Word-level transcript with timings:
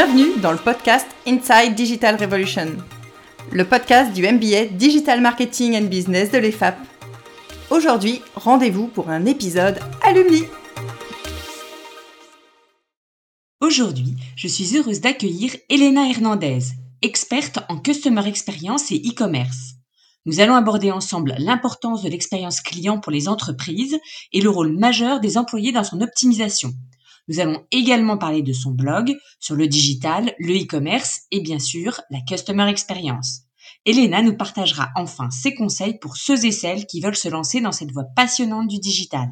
Bienvenue 0.00 0.38
dans 0.40 0.52
le 0.52 0.58
podcast 0.58 1.08
Inside 1.26 1.74
Digital 1.74 2.14
Revolution, 2.14 2.76
le 3.50 3.64
podcast 3.64 4.12
du 4.12 4.22
MBA 4.22 4.66
Digital 4.76 5.20
Marketing 5.20 5.74
and 5.74 5.88
Business 5.88 6.30
de 6.30 6.38
l'EFAP. 6.38 6.78
Aujourd'hui, 7.70 8.22
rendez-vous 8.36 8.86
pour 8.86 9.10
un 9.10 9.26
épisode 9.26 9.80
alumni. 10.02 10.44
Aujourd'hui, 13.60 14.14
je 14.36 14.46
suis 14.46 14.76
heureuse 14.76 15.00
d'accueillir 15.00 15.56
Elena 15.68 16.08
Hernandez, 16.08 16.60
experte 17.02 17.58
en 17.68 17.78
Customer 17.78 18.24
Experience 18.24 18.92
et 18.92 19.02
e-commerce. 19.04 19.74
Nous 20.26 20.38
allons 20.38 20.54
aborder 20.54 20.92
ensemble 20.92 21.34
l'importance 21.38 22.04
de 22.04 22.08
l'expérience 22.08 22.60
client 22.60 23.00
pour 23.00 23.10
les 23.10 23.26
entreprises 23.26 23.98
et 24.32 24.42
le 24.42 24.48
rôle 24.48 24.78
majeur 24.78 25.18
des 25.18 25.36
employés 25.36 25.72
dans 25.72 25.82
son 25.82 26.02
optimisation. 26.02 26.72
Nous 27.28 27.40
allons 27.40 27.62
également 27.70 28.16
parler 28.16 28.42
de 28.42 28.54
son 28.54 28.70
blog 28.70 29.14
sur 29.38 29.54
le 29.54 29.68
digital, 29.68 30.34
le 30.38 30.54
e-commerce 30.54 31.20
et 31.30 31.40
bien 31.40 31.58
sûr 31.58 32.00
la 32.10 32.20
Customer 32.22 32.66
Experience. 32.68 33.42
Elena 33.84 34.22
nous 34.22 34.36
partagera 34.36 34.88
enfin 34.96 35.30
ses 35.30 35.54
conseils 35.54 35.98
pour 35.98 36.16
ceux 36.16 36.46
et 36.46 36.52
celles 36.52 36.86
qui 36.86 37.00
veulent 37.00 37.16
se 37.16 37.28
lancer 37.28 37.60
dans 37.60 37.72
cette 37.72 37.92
voie 37.92 38.06
passionnante 38.16 38.68
du 38.68 38.78
digital. 38.78 39.28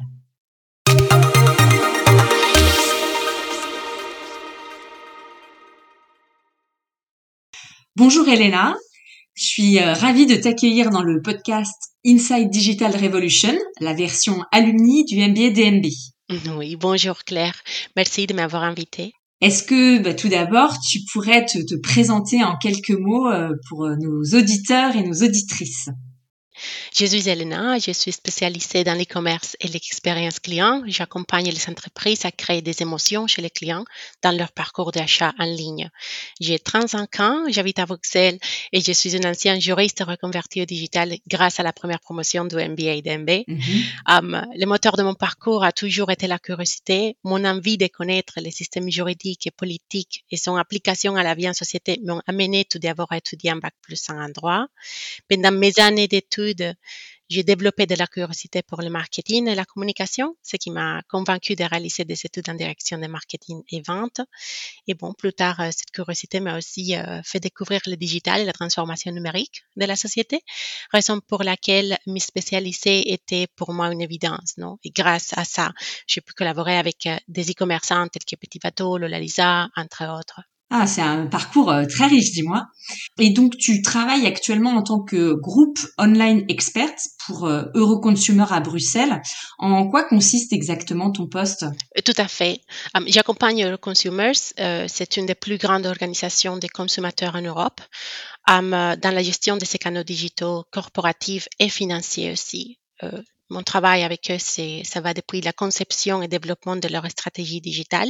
Bonjour 7.95 8.27
Elena, 8.29 8.75
je 9.33 9.43
suis 9.43 9.79
euh, 9.79 9.93
ravie 9.93 10.27
de 10.27 10.35
t'accueillir 10.35 10.91
dans 10.91 11.01
le 11.01 11.19
podcast 11.23 11.93
Inside 12.05 12.51
Digital 12.51 12.95
Revolution, 12.95 13.57
la 13.79 13.95
version 13.95 14.43
alumni 14.51 15.03
du 15.05 15.17
MBA 15.17 15.49
DMB. 15.49 15.85
Oui, 16.57 16.75
bonjour 16.75 17.23
Claire, 17.23 17.55
merci 17.95 18.27
de 18.27 18.33
m'avoir 18.33 18.63
invitée. 18.63 19.13
Est-ce 19.39 19.63
que 19.63 20.01
bah, 20.01 20.13
tout 20.13 20.29
d'abord, 20.29 20.77
tu 20.79 20.99
pourrais 21.13 21.45
te, 21.45 21.59
te, 21.59 21.79
présenter 21.79 22.43
en 22.43 22.57
quelques 22.57 22.97
mots 22.97 23.29
euh, 23.29 23.53
pour 23.69 23.85
euh, 23.85 23.95
nos 23.95 24.23
auditeurs 24.37 24.95
et 24.95 25.03
nos 25.03 25.13
auditrices? 25.13 25.89
Je 26.97 27.05
suis 27.05 27.29
Elena, 27.29 27.77
je 27.79 27.91
suis 27.91 28.11
spécialisée 28.11 28.83
dans 28.83 28.97
l'e-commerce 28.97 29.55
et 29.59 29.67
l'expérience 29.67 30.39
client. 30.39 30.83
J'accompagne 30.87 31.49
les 31.49 31.69
entreprises 31.69 32.25
à 32.25 32.31
créer 32.31 32.61
des 32.61 32.81
émotions 32.81 33.27
chez 33.27 33.41
les 33.41 33.49
clients 33.49 33.85
dans 34.23 34.31
leur 34.31 34.51
parcours 34.51 34.91
d'achat 34.91 35.33
en 35.39 35.45
ligne. 35.45 35.89
J'ai 36.39 36.59
35 36.59 37.19
ans, 37.19 37.43
j'habite 37.49 37.79
à 37.79 37.85
Bruxelles 37.85 38.39
et 38.71 38.81
je 38.81 38.91
suis 38.91 39.15
une 39.15 39.25
ancienne 39.25 39.61
juriste 39.61 40.03
reconvertie 40.05 40.61
au 40.61 40.65
digital 40.65 41.15
grâce 41.27 41.59
à 41.59 41.63
la 41.63 41.73
première 41.73 41.99
promotion 41.99 42.45
du 42.45 42.55
MBA 42.55 43.01
d'MB. 43.01 43.29
Mm 43.47 43.57
um, 44.07 44.45
le 44.55 44.65
moteur 44.65 44.95
de 44.97 45.03
mon 45.03 45.13
parcours 45.13 45.63
a 45.63 45.71
toujours 45.71 46.11
été 46.11 46.27
la 46.27 46.39
curiosité. 46.39 47.17
Mon 47.23 47.43
envie 47.45 47.77
de 47.77 47.87
connaître 47.87 48.33
les 48.37 48.51
systèmes 48.51 48.89
juridiques 48.89 49.47
et 49.47 49.51
politiques 49.51 50.25
et 50.31 50.37
son 50.37 50.55
application 50.55 51.15
à 51.15 51.23
la 51.23 51.35
vie 51.35 51.49
en 51.49 51.53
société 51.53 51.99
m'ont 52.05 52.21
amené 52.27 52.65
tout 52.65 52.79
d'abord 52.79 53.11
à 53.11 53.17
étudier 53.17 53.51
un 53.51 53.57
bac 53.57 53.73
plus 53.81 54.09
en 54.09 54.29
droit. 54.29 54.67
Pendant 55.29 55.51
mes 55.51 55.73
années 55.79 56.07
d'études, 56.07 56.46
j'ai 57.29 57.43
développé 57.43 57.85
de 57.85 57.95
la 57.95 58.07
curiosité 58.07 58.61
pour 58.63 58.81
le 58.81 58.89
marketing 58.89 59.47
et 59.47 59.55
la 59.55 59.65
communication, 59.65 60.35
ce 60.43 60.55
qui 60.55 60.71
m'a 60.71 61.01
convaincu 61.09 61.55
de 61.55 61.63
réaliser 61.63 62.05
des 62.05 62.25
études 62.25 62.49
en 62.49 62.53
direction 62.53 62.97
de 62.97 63.07
marketing 63.07 63.61
et 63.69 63.81
vente. 63.81 64.21
Et 64.87 64.93
bon, 64.93 65.13
plus 65.13 65.33
tard, 65.33 65.59
euh, 65.59 65.69
cette 65.71 65.91
curiosité 65.91 66.39
m'a 66.39 66.57
aussi 66.57 66.95
euh, 66.95 67.21
fait 67.23 67.39
découvrir 67.39 67.81
le 67.85 67.97
digital 67.97 68.41
et 68.41 68.45
la 68.45 68.53
transformation 68.53 69.11
numérique 69.11 69.63
de 69.75 69.85
la 69.85 69.95
société, 69.95 70.41
raison 70.91 71.19
pour 71.19 71.43
laquelle 71.43 71.97
me 72.07 72.19
spécialiser 72.19 73.11
était 73.11 73.47
pour 73.55 73.73
moi 73.73 73.91
une 73.91 74.01
évidence, 74.01 74.53
non? 74.57 74.77
Et 74.83 74.91
grâce 74.91 75.37
à 75.37 75.43
ça, 75.43 75.73
j'ai 76.07 76.21
pu 76.21 76.33
collaborer 76.33 76.77
avec 76.77 77.05
euh, 77.07 77.17
des 77.27 77.51
e-commerçants 77.51 78.07
tels 78.07 78.25
que 78.25 78.35
Petit 78.35 78.59
Bateau, 78.59 78.97
Lola 78.97 79.19
Lisa, 79.19 79.69
entre 79.75 80.05
autres. 80.17 80.41
Ah, 80.69 80.85
c'est 80.85 81.01
un 81.01 81.27
parcours 81.27 81.71
euh, 81.71 81.85
très 81.85 82.07
riche, 82.07 82.31
dis-moi. 82.33 82.65
Et 83.19 83.29
donc, 83.29 83.55
tu 83.57 83.81
travailles 83.81 84.25
actuellement 84.25 84.71
en 84.71 84.83
tant 84.83 85.01
que 85.01 85.33
groupe 85.33 85.79
online 85.97 86.43
expert 86.49 86.93
pour 87.25 87.45
euh, 87.45 87.63
Euroconsumer 87.73 88.45
à 88.49 88.59
Bruxelles. 88.59 89.21
En 89.59 89.87
quoi 89.87 90.03
consiste 90.03 90.51
exactement 90.51 91.11
ton 91.11 91.27
poste? 91.27 91.63
Euh, 91.63 92.01
Tout 92.03 92.13
à 92.17 92.27
fait. 92.27 92.59
J'accompagne 93.05 93.63
Euroconsumers. 93.63 94.35
c'est 94.87 95.17
une 95.17 95.25
des 95.25 95.35
plus 95.35 95.57
grandes 95.57 95.85
organisations 95.85 96.57
des 96.57 96.69
consommateurs 96.69 97.35
en 97.35 97.41
Europe 97.41 97.79
dans 98.47 98.97
la 99.03 99.23
gestion 99.23 99.57
de 99.57 99.65
ces 99.65 99.77
canaux 99.77 100.03
digitaux 100.03 100.65
corporatifs 100.71 101.47
et 101.59 101.69
financiers 101.69 102.31
aussi 102.31 102.77
mon 103.49 103.63
travail 103.63 104.03
avec 104.03 104.29
eux, 104.29 104.37
c'est, 104.39 104.81
ça 104.83 104.99
va 104.99 105.13
depuis 105.13 105.41
la 105.41 105.53
conception 105.53 106.21
et 106.21 106.27
développement 106.27 106.75
de 106.75 106.87
leur 106.87 107.09
stratégie 107.09 107.61
digitale, 107.61 108.09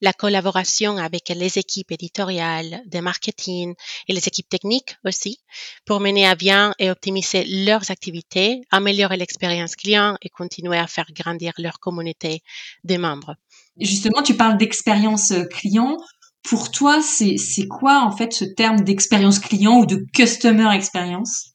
la 0.00 0.12
collaboration 0.12 0.96
avec 0.96 1.28
les 1.28 1.58
équipes 1.58 1.92
éditoriales, 1.92 2.82
de 2.86 3.00
marketing 3.00 3.74
et 4.08 4.12
les 4.12 4.26
équipes 4.28 4.48
techniques 4.48 4.96
aussi, 5.04 5.38
pour 5.84 6.00
mener 6.00 6.26
à 6.26 6.34
bien 6.34 6.74
et 6.78 6.90
optimiser 6.90 7.44
leurs 7.44 7.90
activités, 7.90 8.62
améliorer 8.70 9.16
l'expérience 9.16 9.76
client 9.76 10.16
et 10.22 10.28
continuer 10.28 10.78
à 10.78 10.86
faire 10.86 11.06
grandir 11.12 11.52
leur 11.58 11.78
communauté 11.78 12.42
de 12.84 12.96
membres. 12.96 13.36
Justement, 13.78 14.22
tu 14.22 14.34
parles 14.34 14.56
d'expérience 14.56 15.32
client. 15.50 15.96
Pour 16.42 16.70
toi, 16.70 17.00
c'est, 17.02 17.36
c'est 17.36 17.68
quoi 17.68 18.02
en 18.02 18.10
fait 18.10 18.32
ce 18.32 18.44
terme 18.44 18.80
d'expérience 18.80 19.38
client 19.38 19.78
ou 19.78 19.86
de 19.86 20.04
customer 20.12 20.74
experience? 20.74 21.51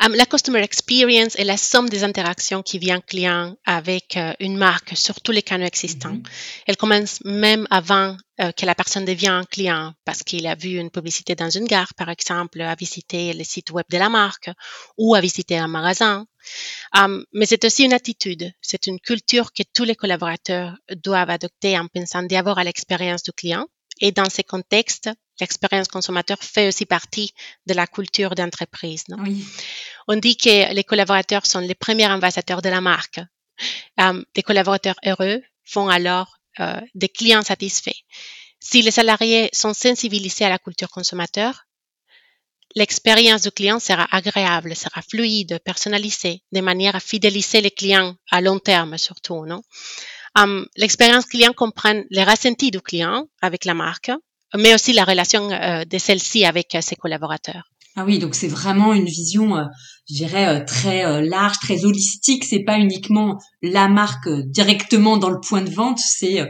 La 0.00 0.26
customer 0.26 0.62
experience 0.62 1.36
est 1.36 1.44
la 1.44 1.56
somme 1.56 1.88
des 1.88 2.04
interactions 2.04 2.62
qui 2.62 2.78
vient 2.78 3.00
client 3.00 3.56
avec 3.64 4.16
euh, 4.16 4.32
une 4.40 4.56
marque 4.56 4.96
sur 4.96 5.20
tous 5.20 5.32
les 5.32 5.42
canaux 5.42 5.66
existants. 5.66 6.14
Mm-hmm. 6.14 6.64
Elle 6.66 6.76
commence 6.76 7.24
même 7.24 7.66
avant 7.70 8.16
euh, 8.40 8.52
que 8.52 8.66
la 8.66 8.74
personne 8.74 9.04
devienne 9.04 9.32
un 9.32 9.44
client 9.44 9.94
parce 10.04 10.22
qu'il 10.22 10.46
a 10.46 10.54
vu 10.54 10.78
une 10.78 10.90
publicité 10.90 11.34
dans 11.34 11.50
une 11.50 11.66
gare, 11.66 11.94
par 11.94 12.08
exemple, 12.10 12.60
a 12.60 12.74
visité 12.74 13.32
le 13.32 13.44
site 13.44 13.70
web 13.70 13.86
de 13.90 13.98
la 13.98 14.08
marque 14.08 14.50
ou 14.98 15.14
a 15.14 15.20
visité 15.20 15.56
un 15.56 15.68
magasin. 15.68 16.26
Um, 16.94 17.24
mais 17.32 17.46
c'est 17.46 17.64
aussi 17.64 17.84
une 17.84 17.92
attitude, 17.92 18.52
c'est 18.60 18.86
une 18.86 19.00
culture 19.00 19.52
que 19.52 19.64
tous 19.74 19.84
les 19.84 19.96
collaborateurs 19.96 20.76
doivent 21.02 21.30
adopter 21.30 21.76
en 21.76 21.88
pensant 21.88 22.22
d'abord 22.22 22.58
à 22.58 22.64
l'expérience 22.64 23.24
du 23.24 23.32
client. 23.32 23.66
Et 24.00 24.12
dans 24.12 24.28
ces 24.28 24.44
contextes, 24.44 25.10
l'expérience 25.40 25.88
consommateur 25.88 26.38
fait 26.42 26.68
aussi 26.68 26.86
partie 26.86 27.32
de 27.66 27.74
la 27.74 27.86
culture 27.86 28.34
d'entreprise. 28.34 29.04
Oui. 29.18 29.44
On 30.08 30.16
dit 30.16 30.36
que 30.36 30.72
les 30.72 30.84
collaborateurs 30.84 31.46
sont 31.46 31.60
les 31.60 31.74
premiers 31.74 32.06
ambassadeurs 32.06 32.62
de 32.62 32.68
la 32.68 32.80
marque. 32.80 33.20
Um, 33.98 34.24
des 34.34 34.42
collaborateurs 34.42 34.96
heureux 35.04 35.42
font 35.64 35.88
alors 35.88 36.38
euh, 36.60 36.80
des 36.94 37.08
clients 37.08 37.42
satisfaits. 37.42 38.00
Si 38.60 38.82
les 38.82 38.90
salariés 38.90 39.48
sont 39.52 39.74
sensibilisés 39.74 40.44
à 40.44 40.48
la 40.48 40.58
culture 40.58 40.90
consommateur, 40.90 41.66
l'expérience 42.74 43.42
du 43.42 43.50
client 43.50 43.78
sera 43.78 44.06
agréable, 44.10 44.76
sera 44.76 45.02
fluide, 45.02 45.58
personnalisée, 45.64 46.42
de 46.52 46.60
manière 46.60 46.96
à 46.96 47.00
fidéliser 47.00 47.60
les 47.60 47.70
clients 47.70 48.14
à 48.30 48.40
long 48.40 48.58
terme 48.58 48.98
surtout. 48.98 49.46
Non? 49.46 49.62
Um, 50.38 50.66
l'expérience 50.76 51.26
client 51.26 51.54
comprend 51.54 52.02
les 52.10 52.24
ressentis 52.24 52.70
du 52.70 52.80
client 52.80 53.26
avec 53.40 53.64
la 53.64 53.74
marque, 53.74 54.10
mais 54.58 54.74
aussi 54.74 54.92
la 54.92 55.04
relation 55.04 55.50
euh, 55.50 55.84
de 55.84 55.98
celle-ci 55.98 56.44
avec 56.44 56.74
euh, 56.74 56.80
ses 56.80 56.96
collaborateurs. 56.96 57.64
Ah 57.98 58.04
oui, 58.04 58.18
donc 58.18 58.34
c'est 58.34 58.48
vraiment 58.48 58.92
une 58.92 59.06
vision, 59.06 59.56
euh, 59.56 59.64
je 60.10 60.16
dirais, 60.16 60.66
très 60.66 61.22
large, 61.22 61.56
très 61.62 61.86
holistique. 61.86 62.44
C'est 62.44 62.62
pas 62.62 62.78
uniquement 62.78 63.38
la 63.62 63.88
marque 63.88 64.28
directement 64.28 65.16
dans 65.16 65.30
le 65.30 65.40
point 65.40 65.62
de 65.62 65.70
vente, 65.70 65.98
c'est 65.98 66.46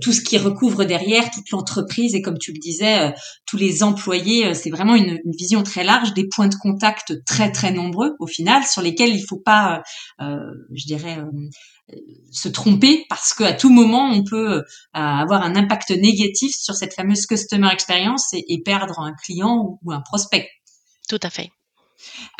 tout 0.00 0.12
ce 0.12 0.20
qui 0.20 0.38
recouvre 0.38 0.84
derrière, 0.84 1.30
toute 1.32 1.50
l'entreprise 1.50 2.14
et 2.14 2.22
comme 2.22 2.38
tu 2.38 2.52
le 2.52 2.60
disais, 2.60 3.12
tous 3.44 3.56
les 3.56 3.82
employés. 3.82 4.54
c'est 4.54 4.70
vraiment 4.70 4.94
une, 4.94 5.18
une, 5.24 5.32
vision 5.36 5.64
très 5.64 5.82
large, 5.82 6.14
des 6.14 6.28
points 6.28 6.46
de 6.46 6.54
contact 6.54 7.24
très 7.26 7.50
très 7.50 7.72
nombreux 7.72 8.14
au 8.20 8.28
final, 8.28 8.62
sur 8.64 8.80
lesquels 8.80 9.14
il 9.14 9.26
faut 9.26 9.40
pas, 9.40 9.82
je 10.20 10.86
dirais, 10.86 11.18
se 12.30 12.48
tromper 12.48 13.06
parce 13.08 13.32
qu'à 13.32 13.52
tout 13.52 13.70
moment 13.70 14.10
on 14.10 14.24
peut 14.24 14.58
euh, 14.58 14.62
avoir 14.92 15.42
un 15.42 15.56
impact 15.56 15.90
négatif 15.90 16.54
sur 16.56 16.74
cette 16.74 16.94
fameuse 16.94 17.26
customer 17.26 17.68
experience 17.72 18.28
et, 18.32 18.62
perdre 18.64 19.00
un 19.00 19.14
client 19.14 19.78
ou, 19.82 19.92
un 19.92 20.00
prospect. 20.00 20.48
Tout 21.08 21.20
à 21.22 21.30
fait. 21.30 21.50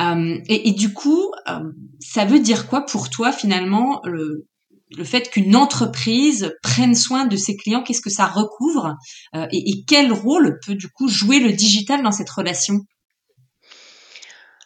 Euh, 0.01 0.39
et, 0.49 0.73
du 0.73 0.93
coup, 0.93 1.33
euh, 1.49 1.61
ça 2.01 2.25
veut 2.25 2.39
dire 2.39 2.69
quoi 2.69 2.85
pour 2.85 3.11
toi 3.11 3.33
finalement 3.33 4.01
le, 4.05 4.47
le 4.97 5.05
fait 5.05 5.31
qu'une 5.31 5.57
entreprise 5.57 6.55
prenne 6.63 6.95
soin 6.95 7.27
de 7.27 7.37
ses 7.37 7.57
clients? 7.57 7.83
Qu'est-ce 7.83 8.03
que 8.03 8.11
ça 8.11 8.27
recouvre? 8.27 8.97
Et, 9.35 9.71
et, 9.71 9.85
quel 9.87 10.13
rôle 10.13 10.59
peut 10.65 10.75
du 10.75 10.89
coup 10.89 11.09
jouer 11.09 11.41
le 11.41 11.53
digital 11.53 12.03
dans 12.03 12.13
cette 12.13 12.31
relation? 12.31 12.81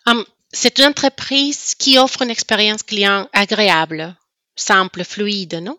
Um, 0.07 0.25
C'est 0.53 0.79
une 0.79 0.87
entreprise 0.87 1.75
qui 1.77 1.99
offre 1.99 2.23
une 2.23 2.31
expérience 2.31 2.83
client 2.83 3.29
agréable 3.33 4.17
simple, 4.57 5.05
fluide, 5.05 5.55
non? 5.63 5.79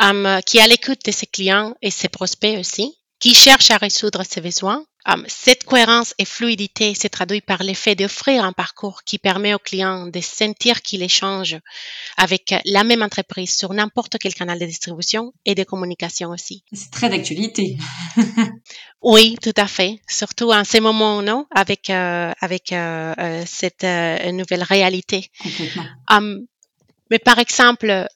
Um, 0.00 0.40
qui 0.46 0.58
est 0.58 0.62
à 0.62 0.68
l'écoute 0.68 1.04
de 1.04 1.10
ses 1.10 1.26
clients 1.26 1.74
et 1.82 1.90
ses 1.90 2.08
prospects 2.08 2.58
aussi, 2.58 2.94
qui 3.18 3.34
cherche 3.34 3.70
à 3.70 3.78
résoudre 3.78 4.22
ses 4.24 4.40
besoins. 4.40 4.84
Um, 5.06 5.24
cette 5.26 5.64
cohérence 5.64 6.14
et 6.18 6.24
fluidité 6.26 6.94
se 6.94 7.08
traduit 7.08 7.40
par 7.40 7.62
l'effet 7.62 7.94
d'offrir 7.94 8.44
un 8.44 8.52
parcours 8.52 9.04
qui 9.04 9.18
permet 9.18 9.54
au 9.54 9.58
client 9.58 10.06
de 10.06 10.20
sentir 10.20 10.82
qu'il 10.82 11.02
échange 11.02 11.56
avec 12.18 12.54
la 12.66 12.84
même 12.84 13.02
entreprise 13.02 13.56
sur 13.56 13.72
n'importe 13.72 14.18
quel 14.18 14.34
canal 14.34 14.58
de 14.58 14.66
distribution 14.66 15.32
et 15.46 15.54
de 15.54 15.64
communication 15.64 16.30
aussi. 16.30 16.62
C'est 16.72 16.90
très 16.90 17.08
d'actualité. 17.08 17.78
oui, 19.02 19.36
tout 19.40 19.54
à 19.56 19.66
fait. 19.66 19.98
Surtout 20.08 20.52
en 20.52 20.64
ces 20.64 20.80
moments, 20.80 21.22
non, 21.22 21.46
avec 21.54 21.88
euh, 21.88 22.32
avec 22.40 22.72
euh, 22.72 23.14
euh, 23.18 23.44
cette 23.46 23.84
nouvelle 24.32 24.62
réalité. 24.62 25.30
Complètement. 25.42 25.86
Um, 26.10 26.46
mais 27.10 27.18
par 27.18 27.38
exemple, 27.38 27.90
euh, 27.90 28.06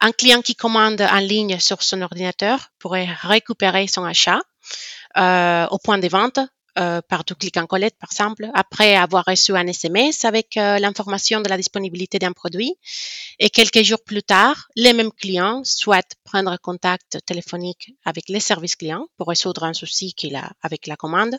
un 0.00 0.12
client 0.12 0.42
qui 0.42 0.54
commande 0.54 1.00
en 1.00 1.18
ligne 1.18 1.58
sur 1.58 1.82
son 1.82 2.02
ordinateur 2.02 2.70
pourrait 2.78 3.08
récupérer 3.22 3.86
son 3.86 4.04
achat 4.04 4.40
euh, 5.16 5.66
au 5.70 5.78
point 5.78 5.98
de 5.98 6.08
vente 6.08 6.38
euh, 6.76 7.00
par 7.08 7.22
du 7.22 7.36
clic 7.36 7.56
en 7.56 7.66
collette, 7.66 7.96
par 8.00 8.10
exemple, 8.10 8.50
après 8.52 8.96
avoir 8.96 9.24
reçu 9.26 9.54
un 9.54 9.64
SMS 9.64 10.24
avec 10.24 10.56
euh, 10.56 10.80
l'information 10.80 11.40
de 11.40 11.48
la 11.48 11.56
disponibilité 11.56 12.18
d'un 12.18 12.32
produit. 12.32 12.74
Et 13.38 13.48
quelques 13.48 13.84
jours 13.84 14.02
plus 14.04 14.24
tard, 14.24 14.66
les 14.74 14.92
mêmes 14.92 15.12
clients 15.12 15.62
souhaitent 15.62 16.16
prendre 16.24 16.56
contact 16.60 17.18
téléphonique 17.26 17.92
avec 18.04 18.28
les 18.28 18.40
services 18.40 18.74
clients 18.74 19.06
pour 19.16 19.28
résoudre 19.28 19.62
un 19.62 19.72
souci 19.72 20.14
qu'il 20.14 20.34
a 20.34 20.50
avec 20.62 20.88
la 20.88 20.96
commande. 20.96 21.36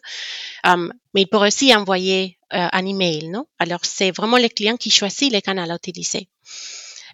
Um, 0.63 0.93
mais 1.13 1.23
il 1.23 1.27
pourrait 1.27 1.49
aussi 1.49 1.75
envoyer 1.75 2.37
euh, 2.53 2.69
un 2.71 2.85
email, 2.85 3.27
non? 3.27 3.45
Alors, 3.59 3.81
c'est 3.83 4.11
vraiment 4.11 4.37
le 4.37 4.47
client 4.47 4.77
qui 4.77 4.89
choisit 4.89 5.33
les 5.33 5.41
canaux 5.41 5.69
à 5.69 5.75
utiliser. 5.75 6.29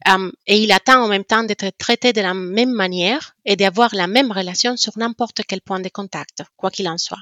Um, 0.08 0.32
et 0.48 0.58
il 0.64 0.72
attend 0.72 1.04
en 1.04 1.08
même 1.08 1.24
temps 1.26 1.44
d'être 1.44 1.70
traité 1.78 2.12
de 2.14 2.22
la 2.22 2.34
même 2.34 2.72
manière 2.72 3.34
et 3.46 3.56
d'avoir 3.56 3.94
la 3.94 4.08
même 4.08 4.32
relation 4.32 4.76
sur 4.78 4.98
n'importe 4.98 5.42
quel 5.48 5.62
point 5.62 5.80
de 5.80 5.90
contact, 5.90 6.44
quoi 6.58 6.72
qu'il 6.72 6.88
en 6.90 6.98
soit. 6.98 7.20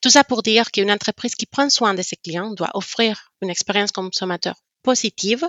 Tout 0.00 0.10
ça 0.10 0.24
pour 0.24 0.42
dire 0.42 0.70
qu'une 0.70 0.90
entreprise 0.90 1.34
qui 1.34 1.46
prend 1.46 1.68
soin 1.68 1.94
de 1.94 2.02
ses 2.02 2.16
clients 2.16 2.50
doit 2.52 2.70
offrir 2.74 3.30
une 3.42 3.50
expérience 3.50 3.92
consommateur 3.92 4.54
positive, 4.82 5.44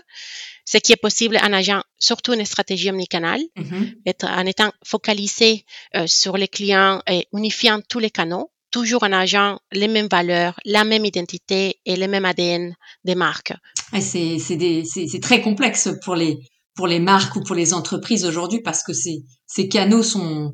ce 0.65 0.77
qui 0.77 0.91
est 0.91 0.97
possible 1.01 1.37
en 1.37 1.53
agent 1.53 1.81
surtout 1.97 2.33
une 2.33 2.45
stratégie 2.45 2.89
omnicanale, 2.89 3.41
Mhm. 3.55 3.95
être, 4.05 4.25
en 4.25 4.45
étant 4.45 4.71
focalisé 4.83 5.65
euh, 5.95 6.07
sur 6.07 6.35
les 6.35 6.47
clients 6.47 7.01
et 7.07 7.27
unifiant 7.33 7.79
tous 7.87 7.99
les 7.99 8.09
canaux, 8.09 8.51
toujours 8.71 9.03
en 9.03 9.13
agent 9.13 9.59
les 9.71 9.87
mêmes 9.87 10.07
valeurs, 10.09 10.59
la 10.65 10.83
même 10.83 11.05
identité 11.05 11.79
et 11.85 11.95
le 11.95 12.07
même 12.07 12.25
ADN 12.25 12.75
des 13.05 13.15
marques. 13.15 13.53
C'est 13.99 15.19
très 15.21 15.41
complexe 15.41 15.89
pour 16.03 16.15
les 16.15 16.99
marques 16.99 17.35
ou 17.35 17.41
pour 17.41 17.55
les 17.55 17.73
entreprises 17.73 18.25
aujourd'hui 18.25 18.61
parce 18.61 18.83
que 18.83 18.93
ces 18.93 19.67
canaux 19.69 20.03
sont 20.03 20.51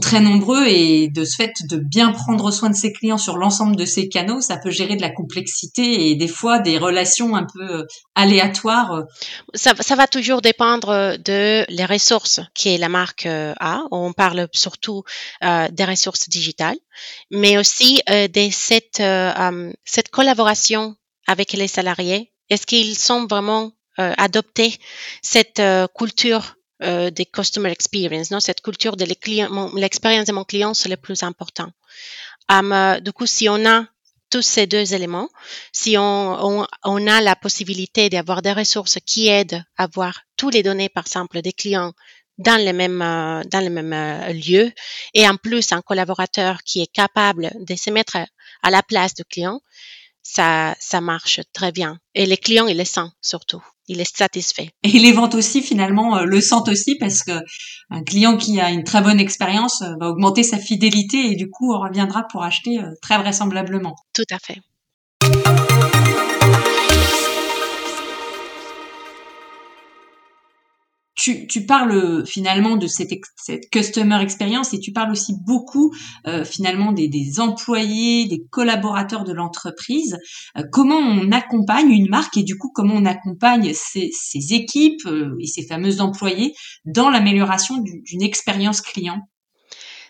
très 0.00 0.20
nombreux 0.20 0.66
et 0.66 1.08
de 1.08 1.24
ce 1.24 1.36
fait 1.36 1.52
de 1.68 1.76
bien 1.76 2.12
prendre 2.12 2.50
soin 2.50 2.70
de 2.70 2.74
ses 2.74 2.92
clients 2.92 3.18
sur 3.18 3.36
l'ensemble 3.36 3.76
de 3.76 3.84
ces 3.84 4.08
canaux, 4.08 4.40
ça 4.40 4.56
peut 4.56 4.70
gérer 4.70 4.96
de 4.96 5.02
la 5.02 5.10
complexité 5.10 6.08
et 6.08 6.16
des 6.16 6.28
fois 6.28 6.58
des 6.58 6.78
relations 6.78 7.36
un 7.36 7.44
peu 7.44 7.62
euh, 7.62 7.82
aléatoires. 8.14 9.02
Ça, 9.52 9.74
ça 9.78 9.94
va 9.94 10.06
toujours 10.06 10.40
dépendre 10.40 11.18
de 11.18 11.66
les 11.68 11.84
ressources 11.84 12.40
que 12.54 12.78
la 12.78 12.88
marque 12.88 13.26
euh, 13.26 13.52
a. 13.60 13.82
On 13.90 14.14
parle 14.14 14.48
surtout 14.52 15.04
euh, 15.42 15.68
des 15.70 15.84
ressources 15.84 16.28
digitales, 16.30 16.78
mais 17.30 17.58
aussi 17.58 18.00
euh, 18.08 18.26
de 18.26 19.00
euh, 19.00 19.72
cette 19.84 20.08
collaboration 20.08 20.96
avec 21.26 21.52
les 21.52 21.68
salariés. 21.68 22.33
Est-ce 22.54 22.66
qu'ils 22.66 22.96
sont 22.96 23.26
vraiment 23.26 23.72
euh, 23.98 24.12
adoptés 24.16 24.78
cette 25.22 25.58
euh, 25.58 25.88
culture 25.88 26.54
euh, 26.82 27.10
des 27.10 27.26
customer 27.26 27.70
experience, 27.70 28.30
non? 28.30 28.38
cette 28.38 28.60
culture 28.60 28.96
de 28.96 29.04
l'expérience 29.04 30.26
de 30.26 30.32
mon 30.32 30.44
client, 30.44 30.72
c'est 30.72 30.88
le 30.88 30.96
plus 30.96 31.24
important. 31.24 31.70
Um, 32.48 33.00
du 33.00 33.12
coup, 33.12 33.26
si 33.26 33.48
on 33.48 33.66
a 33.66 33.86
tous 34.30 34.42
ces 34.42 34.68
deux 34.68 34.94
éléments, 34.94 35.28
si 35.72 35.98
on, 35.98 36.60
on, 36.60 36.66
on 36.84 37.06
a 37.08 37.20
la 37.20 37.34
possibilité 37.34 38.08
d'avoir 38.08 38.40
des 38.40 38.52
ressources 38.52 38.98
qui 39.04 39.26
aident 39.26 39.64
à 39.76 39.84
avoir 39.84 40.20
tous 40.36 40.50
les 40.50 40.62
données, 40.62 40.88
par 40.88 41.04
exemple, 41.06 41.42
des 41.42 41.52
clients 41.52 41.92
dans 42.38 42.64
le 42.64 42.72
même, 42.72 42.98
dans 42.98 43.64
le 43.64 43.70
même 43.70 43.94
lieu, 44.32 44.72
et 45.14 45.28
en 45.28 45.36
plus 45.36 45.72
un 45.72 45.82
collaborateur 45.82 46.62
qui 46.64 46.82
est 46.82 46.92
capable 46.92 47.50
de 47.60 47.74
se 47.74 47.90
mettre 47.90 48.16
à 48.62 48.70
la 48.70 48.82
place 48.82 49.14
du 49.14 49.24
client, 49.24 49.60
ça, 50.24 50.74
ça 50.80 51.00
marche 51.00 51.40
très 51.52 51.70
bien. 51.70 51.98
Et 52.14 52.26
les 52.26 52.36
clients, 52.36 52.66
ils 52.66 52.76
le 52.76 52.84
sentent 52.84 53.12
surtout. 53.20 53.62
Il 53.86 54.00
est 54.00 54.16
satisfait. 54.16 54.70
Et 54.82 54.98
les 54.98 55.12
ventes 55.12 55.34
aussi 55.34 55.60
finalement 55.60 56.16
euh, 56.16 56.24
le 56.24 56.40
sentent 56.40 56.70
aussi 56.70 56.96
parce 56.96 57.22
que 57.22 57.32
un 57.90 58.02
client 58.02 58.38
qui 58.38 58.58
a 58.58 58.70
une 58.70 58.82
très 58.82 59.02
bonne 59.02 59.20
expérience 59.20 59.82
euh, 59.82 59.94
va 60.00 60.08
augmenter 60.08 60.42
sa 60.42 60.58
fidélité 60.58 61.18
et 61.30 61.36
du 61.36 61.50
coup 61.50 61.78
reviendra 61.78 62.26
pour 62.26 62.42
acheter 62.42 62.80
euh, 62.80 62.90
très 63.02 63.18
vraisemblablement. 63.18 63.94
Tout 64.14 64.24
à 64.30 64.38
fait. 64.38 64.58
Tu, 71.24 71.66
parles 71.66 72.26
finalement 72.26 72.76
de 72.76 72.86
cette, 72.86 73.10
customer 73.70 74.20
experience 74.20 74.74
et 74.74 74.80
tu 74.80 74.92
parles 74.92 75.12
aussi 75.12 75.34
beaucoup 75.46 75.94
euh, 76.26 76.44
finalement 76.44 76.92
des, 76.92 77.40
employés, 77.40 78.26
des 78.26 78.44
collaborateurs 78.50 79.24
de 79.24 79.32
l'entreprise. 79.32 80.18
Euh, 80.56 80.62
comment 80.70 80.98
on 80.98 81.32
accompagne 81.32 81.90
une 81.90 82.08
marque 82.08 82.36
et 82.36 82.42
du 82.42 82.58
coup 82.58 82.70
comment 82.74 82.94
on 82.94 83.06
accompagne 83.06 83.72
ses, 83.74 84.10
ses 84.12 84.52
équipes 84.52 85.06
euh, 85.06 85.36
et 85.40 85.46
ses 85.46 85.66
fameux 85.66 86.00
employés 86.00 86.54
dans 86.84 87.10
l'amélioration 87.10 87.78
du- 87.78 88.02
d'une 88.02 88.22
expérience 88.22 88.80
client? 88.80 89.20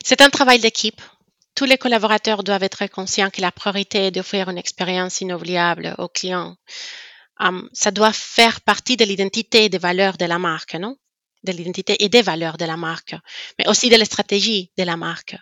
C'est 0.04 0.20
un 0.20 0.30
travail 0.30 0.58
d'équipe. 0.58 1.00
Tous 1.54 1.64
les 1.64 1.78
collaborateurs 1.78 2.42
doivent 2.42 2.64
être 2.64 2.86
conscients 2.88 3.30
que 3.30 3.40
la 3.40 3.52
priorité 3.52 4.06
est 4.06 4.10
d'offrir 4.10 4.48
une 4.48 4.58
expérience 4.58 5.20
inoubliable 5.20 5.94
aux 5.98 6.08
clients. 6.08 6.56
Um, 7.40 7.68
ça 7.72 7.90
doit 7.90 8.12
faire 8.12 8.60
partie 8.60 8.96
de 8.96 9.04
l'identité 9.04 9.64
et 9.64 9.68
des 9.68 9.78
valeurs 9.78 10.16
de 10.16 10.24
la 10.24 10.38
marque, 10.38 10.74
non? 10.74 10.96
De 11.44 11.52
l'identité 11.52 12.02
et 12.02 12.08
des 12.08 12.22
valeurs 12.22 12.56
de 12.56 12.64
la 12.64 12.76
marque, 12.76 13.14
mais 13.58 13.68
aussi 13.68 13.90
de 13.90 13.96
la 13.96 14.04
stratégie 14.06 14.72
de 14.78 14.82
la 14.82 14.96
marque. 14.96 15.36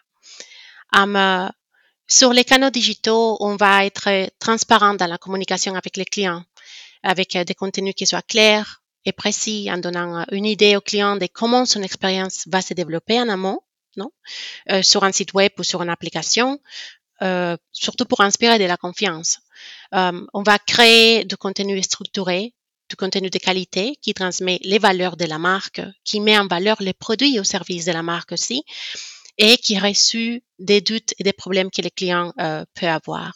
Euh, 0.96 1.48
sur 2.08 2.32
les 2.32 2.44
canaux 2.44 2.70
digitaux, 2.70 3.36
on 3.40 3.56
va 3.56 3.86
être 3.86 4.28
transparent 4.38 4.94
dans 4.94 5.06
la 5.06 5.18
communication 5.18 5.74
avec 5.74 5.96
les 5.96 6.04
clients, 6.04 6.44
avec 7.02 7.36
euh, 7.36 7.44
des 7.44 7.54
contenus 7.54 7.94
qui 7.94 8.06
soient 8.06 8.22
clairs 8.22 8.82
et 9.04 9.12
précis, 9.12 9.68
en 9.72 9.78
donnant 9.78 10.20
euh, 10.20 10.24
une 10.32 10.44
idée 10.44 10.76
au 10.76 10.80
client 10.80 11.16
de 11.16 11.26
comment 11.32 11.64
son 11.64 11.82
expérience 11.82 12.44
va 12.48 12.60
se 12.60 12.74
développer 12.74 13.20
en 13.20 13.28
amont, 13.28 13.60
non? 13.96 14.10
Sur 14.82 15.04
un 15.04 15.12
site 15.12 15.34
web 15.34 15.52
ou 15.58 15.62
sur 15.62 15.82
une 15.82 15.90
application, 15.90 16.58
surtout 17.72 18.06
pour 18.06 18.22
inspirer 18.22 18.58
de 18.58 18.64
la 18.64 18.78
confiance. 18.78 19.40
On 19.92 20.42
va 20.42 20.58
créer 20.58 21.26
du 21.26 21.36
contenu 21.36 21.82
structuré, 21.82 22.54
du 22.92 22.96
contenu 22.96 23.30
de 23.30 23.38
qualité 23.38 23.96
qui 24.02 24.12
transmet 24.12 24.58
les 24.64 24.78
valeurs 24.78 25.16
de 25.16 25.24
la 25.24 25.38
marque, 25.38 25.80
qui 26.04 26.20
met 26.20 26.38
en 26.38 26.46
valeur 26.46 26.76
les 26.80 26.92
produits 27.04 27.40
au 27.40 27.44
service 27.44 27.86
de 27.86 27.92
la 27.92 28.02
marque 28.02 28.32
aussi, 28.32 28.58
et 29.38 29.56
qui 29.56 29.78
reçoit 29.78 30.40
des 30.58 30.80
doutes 30.88 31.12
et 31.18 31.24
des 31.24 31.32
problèmes 31.32 31.70
que 31.70 31.80
le 31.80 31.88
client 31.98 32.32
euh, 32.38 32.64
peut 32.74 32.86
avoir. 33.00 33.32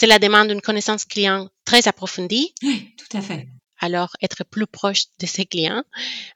Cela 0.00 0.18
demande 0.20 0.50
une 0.52 0.60
connaissance 0.68 1.04
client 1.04 1.48
très 1.64 1.88
approfondie, 1.88 2.54
Oui, 2.62 2.94
tout 3.00 3.16
à 3.16 3.20
fait. 3.20 3.48
alors 3.80 4.10
être 4.22 4.44
plus 4.44 4.68
proche 4.68 5.02
de 5.20 5.26
ses 5.26 5.46
clients, 5.46 5.82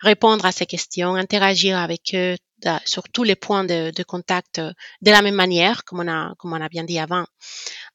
répondre 0.01 0.45
à 0.45 0.51
ses 0.59 0.67
questions, 0.67 1.15
interagir 1.15 1.79
avec 1.79 2.03
eux 2.15 2.37
da- 2.65 2.83
sur 2.85 3.05
tous 3.15 3.23
les 3.31 3.37
points 3.37 3.65
de, 3.73 3.93
de 3.95 4.03
contact 4.03 4.59
euh, 4.59 4.73
de 5.03 5.11
la 5.13 5.23
même 5.23 5.37
manière, 5.45 5.85
comme 5.85 6.01
on 6.01 6.09
a, 6.09 6.35
comme 6.39 6.53
on 6.53 6.61
a 6.61 6.69
bien 6.69 6.83
dit 6.85 6.99
avant. 6.99 7.27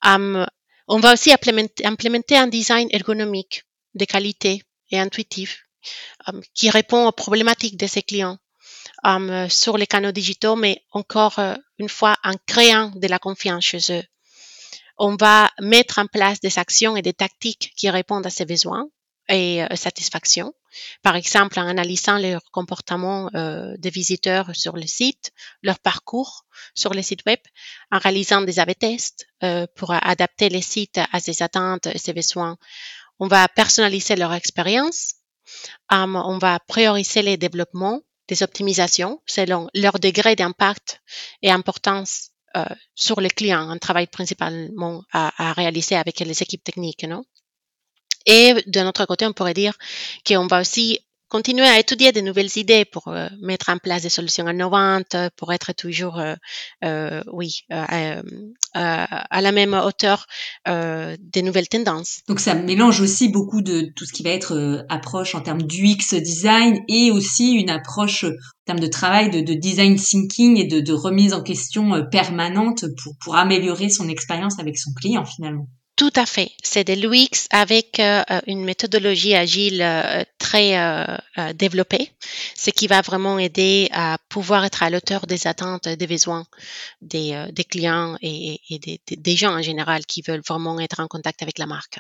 Um, 0.06 0.46
on 0.88 1.00
va 1.00 1.14
aussi 1.14 1.32
implémenter, 1.32 1.86
implémenter 1.86 2.36
un 2.38 2.48
design 2.48 2.88
ergonomique 2.92 3.64
de 3.96 4.06
qualité 4.06 4.64
et 4.92 5.00
intuitif 5.00 5.64
um, 6.28 6.42
qui 6.54 6.70
répond 6.70 7.08
aux 7.08 7.12
problématiques 7.12 7.78
de 7.78 7.88
ses 7.88 8.04
clients 8.04 8.38
euh, 9.06 9.50
sur 9.50 9.78
les 9.78 9.88
canaux 9.88 10.12
digitaux, 10.12 10.56
mais 10.56 10.84
encore 10.92 11.40
euh, 11.40 11.56
une 11.78 11.90
fois 11.90 12.16
en 12.24 12.34
créant 12.48 12.92
de 12.96 13.08
la 13.08 13.20
confiance 13.20 13.66
chez 13.66 13.92
eux. 13.92 14.04
On 14.98 15.16
va 15.16 15.52
mettre 15.60 16.00
en 16.00 16.06
place 16.06 16.40
des 16.40 16.60
actions 16.60 16.96
et 16.96 17.02
des 17.02 17.14
tactiques 17.14 17.74
qui 17.76 17.90
répondent 17.90 18.26
à 18.26 18.30
ces 18.30 18.46
besoins 18.46 18.88
et 19.30 19.64
euh, 19.64 19.76
satisfaction. 19.76 20.54
Par 21.04 21.16
exemple, 21.16 21.60
en 21.60 21.68
analysant 21.68 22.18
leur 22.18 22.42
comportement 22.52 23.30
euh, 23.36 23.76
des 23.78 23.92
visiteurs 23.92 24.56
sur 24.56 24.76
le 24.76 24.88
site, 24.88 25.32
leur 25.62 25.80
parcours 25.80 26.46
sur 26.74 26.94
le 26.94 27.02
site 27.02 27.24
web, 27.26 27.40
en 27.92 28.00
réalisant 28.00 28.42
des 28.42 28.60
A/B 28.60 28.74
tests 28.80 29.28
euh, 29.44 29.68
pour 29.76 29.92
adapter 29.92 30.50
les 30.50 30.62
sites 30.62 31.00
à 31.12 31.20
ses 31.20 31.44
attentes 31.44 31.88
et 31.88 32.00
ses 32.00 32.14
besoins. 32.14 32.58
On 33.20 33.28
va 33.28 33.48
personnaliser 33.48 34.16
leur 34.16 34.34
expérience. 34.34 35.14
Um, 35.92 36.16
on 36.16 36.38
va 36.38 36.60
prioriser 36.60 37.22
les 37.22 37.38
développements 37.38 38.02
des 38.28 38.44
optimisations 38.44 39.22
selon 39.26 39.70
leur 39.74 40.00
degré 40.00 40.36
d'impact 40.36 41.02
et 41.42 41.52
importance 41.52 42.32
euh, 42.56 42.66
sur 42.96 43.20
les 43.20 43.30
clients. 43.30 43.70
On 43.72 43.78
travaille 43.78 44.08
principalement 44.08 45.04
à, 45.12 45.54
réaliser 45.54 45.96
avec 45.96 46.20
les 46.20 46.42
équipes 46.42 46.64
techniques, 46.64 47.04
non? 47.04 47.24
Et 48.26 48.54
de 48.68 48.80
notre 48.82 49.06
côté, 49.06 49.26
on 49.26 49.34
pourrait 49.34 49.54
dire 49.54 49.78
qu'on 50.26 50.48
va 50.48 50.62
aussi 50.62 51.00
continuer 51.34 51.66
à 51.66 51.80
étudier 51.80 52.12
de 52.12 52.22
nouvelles 52.22 52.56
idées 52.58 52.86
pour 52.86 53.08
euh, 53.08 53.28
mettre 53.42 53.70
en 53.70 53.80
place 53.80 54.04
des 54.04 54.10
solutions 54.10 54.48
innovantes, 54.48 55.16
pour 55.36 55.52
être 55.52 55.74
toujours, 55.74 56.20
euh, 56.20 56.36
euh 56.86 57.24
oui, 57.34 57.62
euh, 57.72 58.22
à 58.76 59.42
la 59.42 59.52
même 59.52 59.74
hauteur 59.74 60.28
des 60.68 61.42
nouvelles 61.42 61.68
tendances. 61.68 62.22
Donc 62.28 62.40
ça 62.40 62.54
mélange 62.54 63.02
aussi 63.02 63.30
beaucoup 63.30 63.62
de 63.62 63.92
tout 63.96 64.06
ce 64.06 64.14
qui 64.14 64.22
va 64.22 64.30
être 64.30 64.86
approche 64.90 65.34
en 65.34 65.42
termes 65.42 65.64
d'UX 65.64 66.14
design 66.22 66.82
et 66.88 67.10
aussi 67.10 67.54
une 67.54 67.72
approche 67.72 68.26
en 68.26 68.66
termes 68.66 68.80
de 68.80 68.88
travail 68.88 69.32
de, 69.32 69.42
de 69.42 69.54
design 69.56 69.96
thinking 69.96 70.58
et 70.58 70.82
de, 70.82 70.94
remise 70.94 71.34
en 71.34 71.42
question 71.42 72.06
permanente 72.12 72.86
pour 73.24 73.36
améliorer 73.36 73.90
son 73.90 74.08
expérience 74.08 74.60
avec 74.60 74.78
son 74.78 74.92
client 74.94 75.26
finalement. 75.26 75.68
Tout 75.96 76.12
à 76.16 76.26
fait. 76.26 76.52
C'est 76.64 76.84
de 76.84 76.94
l'UX 76.94 77.48
avec 77.52 78.00
euh, 78.00 78.24
une 78.48 78.64
méthodologie 78.64 79.36
agile 79.36 79.82
euh, 79.82 80.24
très 80.40 80.78
euh, 80.78 81.54
développée, 81.54 82.12
ce 82.56 82.72
qui 82.72 82.88
va 82.88 83.02
vraiment 83.02 83.38
aider 83.38 83.90
à 83.92 84.18
pouvoir 84.28 84.66
être 84.66 84.82
à 84.82 84.90
l'auteur 84.90 85.28
des 85.28 85.46
attentes, 85.46 85.88
des 85.88 86.08
besoins 86.08 86.46
des, 87.02 87.48
clients 87.70 88.18
et, 88.22 88.60
des, 88.70 89.36
gens 89.36 89.56
en 89.56 89.62
général 89.62 90.06
qui 90.08 90.24
veulent 90.24 90.42
vraiment 90.48 90.80
être 90.80 91.00
en 91.00 91.08
contact 91.08 91.44
avec 91.44 91.60
la 91.60 91.68
marque. 91.68 92.00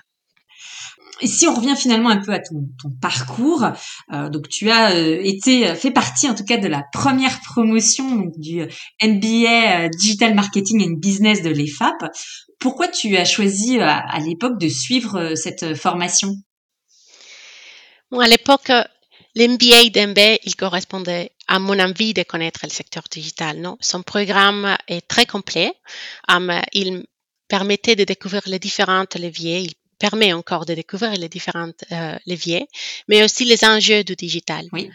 Et 1.21 1.27
si 1.27 1.47
on 1.47 1.53
revient 1.53 1.75
finalement 1.75 2.09
un 2.09 2.17
peu 2.17 2.33
à 2.33 2.39
ton, 2.39 2.65
parcours, 2.99 3.65
donc 4.11 4.49
tu 4.49 4.71
as 4.71 4.95
été 4.95 5.73
fait 5.75 5.91
partie 5.91 6.27
en 6.27 6.33
tout 6.33 6.43
cas 6.43 6.57
de 6.57 6.67
la 6.67 6.83
première 6.91 7.39
promotion 7.41 8.31
du 8.35 8.63
MBA 9.01 9.89
Digital 9.89 10.33
Marketing 10.33 10.81
and 10.81 10.97
Business 10.97 11.41
de 11.43 11.49
l'EFAP. 11.49 12.03
Pourquoi 12.63 12.87
tu 12.87 13.17
as 13.17 13.25
choisi 13.25 13.77
euh, 13.77 13.85
à, 13.85 14.19
l'époque 14.19 14.57
de 14.57 14.69
suivre 14.69 15.19
euh, 15.19 15.35
cette 15.35 15.63
euh, 15.63 15.75
formation? 15.75 16.29
À 18.17 18.25
l'époque, 18.29 18.71
l'MBA 19.35 19.89
d'MB, 19.89 20.39
il 20.45 20.55
correspondait 20.55 21.31
à 21.47 21.59
mon 21.59 21.77
envie 21.77 22.13
de 22.13 22.23
connaître 22.23 22.61
le 22.63 22.69
secteur 22.69 23.03
digital. 23.11 23.59
Non? 23.59 23.75
Son 23.81 24.01
programme 24.01 24.77
est 24.87 25.05
très 25.05 25.25
complet. 25.25 25.73
il 26.71 27.05
permettait 27.49 27.97
de 27.97 28.05
découvrir 28.05 28.43
les 28.45 28.59
différents 28.59 29.05
leviers. 29.15 29.71
Permet 30.05 30.33
encore 30.33 30.65
de 30.65 30.73
découvrir 30.73 31.13
les 31.23 31.29
différents 31.29 31.71
leviers, 32.31 32.67
mais 33.07 33.23
aussi 33.23 33.43
les 33.45 33.61
enjeux 33.63 34.03
du 34.03 34.15
digital. 34.25 34.63
Oui. 34.73 34.89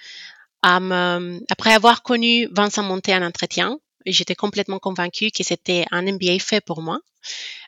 après 0.62 1.72
avoir 1.80 2.02
connu 2.02 2.34
Vincent 2.60 2.82
Monté 2.90 3.14
en 3.14 3.22
entretien, 3.22 3.68
j'étais 4.04 4.34
complètement 4.44 4.80
convaincue 4.88 5.30
que 5.30 5.44
c'était 5.50 5.84
un 5.90 6.02
MBA 6.02 6.36
fait 6.40 6.62
pour 6.68 6.82
moi. 6.82 6.98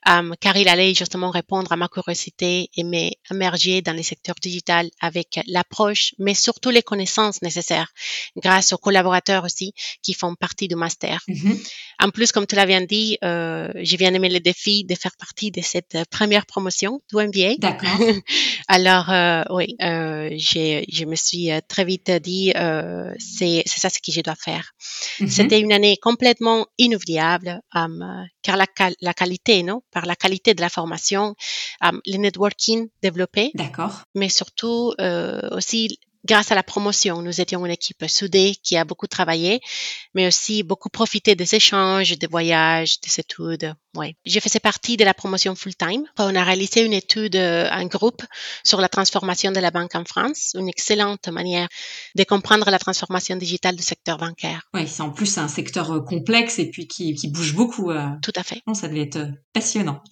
Um, 0.09 0.35
car 0.41 0.57
il 0.57 0.69
allait 0.69 0.95
justement 0.95 1.31
répondre 1.31 1.71
à 1.73 1.77
ma 1.77 1.89
curiosité 1.89 2.71
et 2.75 2.85
m'émerger 2.85 3.83
dans 3.83 3.93
les 3.93 4.03
secteurs 4.03 4.37
digital 4.41 4.89
avec 5.01 5.41
l'approche, 5.47 6.15
mais 6.19 6.35
surtout 6.35 6.71
les 6.71 6.83
connaissances 6.83 7.43
nécessaires 7.43 7.93
grâce 8.37 8.73
aux 8.73 8.79
collaborateurs 8.79 9.45
aussi 9.45 9.75
qui 10.03 10.15
font 10.15 10.35
partie 10.35 10.69
du 10.69 10.75
master. 10.75 11.21
Mm-hmm. 11.29 11.73
En 12.03 12.11
plus, 12.11 12.33
comme 12.33 12.47
tu 12.47 12.57
l'as 12.57 12.65
bien 12.65 12.81
dit, 12.81 13.19
euh, 13.23 13.71
j'ai 13.77 13.99
bien 13.99 14.15
aimé 14.15 14.31
le 14.31 14.41
défi 14.41 14.85
de 14.85 14.95
faire 14.95 15.15
partie 15.19 15.51
de 15.51 15.61
cette 15.61 15.99
première 16.11 16.47
promotion 16.47 17.03
du 17.11 17.17
MBA. 17.17 17.57
D'accord. 17.59 17.99
Alors, 18.69 19.11
euh, 19.11 19.43
oui, 19.51 19.77
euh, 19.83 20.31
je 20.39 21.05
me 21.05 21.17
suis 21.17 21.51
euh, 21.51 21.61
très 21.69 21.85
vite 21.85 22.11
dit, 22.11 22.53
euh, 22.57 23.13
c'est 23.19 23.63
ça 23.67 23.91
ce 23.91 23.99
que 23.99 24.13
je 24.13 24.21
dois 24.21 24.35
faire. 24.35 24.73
Mm-hmm. 25.19 25.29
C'était 25.29 25.61
une 25.61 25.73
année 25.73 25.97
complètement 26.01 26.67
inoubliable, 26.79 27.61
um, 27.75 28.27
car 28.43 28.57
la, 28.57 28.67
la 29.01 29.15
qualité, 29.15 29.63
non? 29.63 29.83
Par 29.91 30.07
la 30.07 30.17
qualité 30.17 30.55
de 30.55 30.61
la 30.61 30.69
formation, 30.69 31.35
euh, 31.85 31.91
le 32.07 32.17
networking 32.17 32.89
développé. 33.03 33.51
D'accord. 33.55 34.03
Mais 34.15 34.29
surtout 34.29 34.93
euh, 35.01 35.49
aussi 35.51 35.99
grâce 36.25 36.53
à 36.53 36.55
la 36.55 36.63
promotion, 36.63 37.23
nous 37.23 37.41
étions 37.41 37.65
une 37.65 37.73
équipe 37.73 38.05
soudée 38.09 38.55
qui 38.63 38.77
a 38.77 38.85
beaucoup 38.85 39.07
travaillé, 39.07 39.61
mais 40.15 40.27
aussi 40.27 40.63
beaucoup 40.63 40.89
profité 40.89 41.35
des 41.35 41.55
échanges, 41.55 42.19
des 42.19 42.27
voyages, 42.27 43.01
des 43.01 43.21
études. 43.21 43.75
Ouais. 43.97 44.15
J'ai 44.25 44.41
fait 44.41 44.61
partie 44.61 44.97
de 44.97 45.05
la 45.05 45.15
promotion 45.15 45.55
full-time. 45.57 46.05
On 46.19 46.37
a 46.37 46.45
réalisé 46.45 46.85
une 46.85 46.93
étude 46.93 47.37
en 47.37 47.87
groupe 47.87 48.23
sur 48.65 48.81
la 48.81 48.89
transformation 48.89 49.51
de 49.51 49.59
la 49.59 49.71
banque 49.71 49.95
en 49.95 50.05
France, 50.05 50.53
une 50.55 50.69
excellente 50.69 51.29
manière 51.29 51.69
de 52.15 52.25
comprendre 52.25 52.71
la 52.71 52.79
transformation 52.79 53.37
digitale 53.37 53.77
du 53.77 53.83
secteur 53.83 54.19
bancaire. 54.19 54.69
Oui, 54.75 54.87
c'est 54.87 55.03
en 55.03 55.11
plus 55.11 55.39
un 55.39 55.49
secteur 55.49 55.91
euh, 55.93 56.01
complexe 56.01 56.59
et 56.59 56.71
puis 56.71 56.87
qui, 56.87 57.15
qui 57.15 57.29
bouge 57.29 57.55
beaucoup. 57.55 57.91
Euh. 57.91 58.09
Tout 58.23 58.33
à 58.37 58.43
fait. 58.43 58.63
ça 58.73 58.89
devait 58.89 59.03
être 59.03 59.17
euh, 59.17 59.31
passionnant. 59.53 60.03